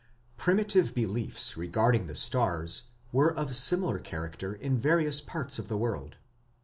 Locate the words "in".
4.55-4.79